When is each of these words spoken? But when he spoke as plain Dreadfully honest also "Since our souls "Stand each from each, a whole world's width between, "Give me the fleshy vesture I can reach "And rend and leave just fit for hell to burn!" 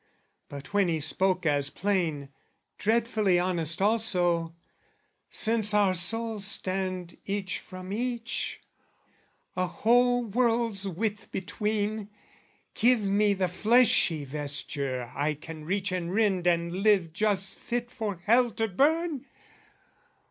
But 0.49 0.73
when 0.73 0.87
he 0.87 0.99
spoke 0.99 1.45
as 1.45 1.69
plain 1.69 2.29
Dreadfully 2.79 3.37
honest 3.37 3.83
also 3.83 4.55
"Since 5.29 5.75
our 5.75 5.93
souls 5.93 6.43
"Stand 6.47 7.19
each 7.25 7.59
from 7.59 7.93
each, 7.93 8.61
a 9.55 9.67
whole 9.67 10.25
world's 10.25 10.87
width 10.87 11.31
between, 11.31 12.09
"Give 12.73 13.01
me 13.01 13.35
the 13.35 13.47
fleshy 13.47 14.25
vesture 14.25 15.11
I 15.13 15.35
can 15.35 15.65
reach 15.65 15.91
"And 15.91 16.11
rend 16.11 16.47
and 16.47 16.81
leave 16.81 17.13
just 17.13 17.59
fit 17.59 17.91
for 17.91 18.23
hell 18.25 18.49
to 18.53 18.67
burn!" 18.67 19.27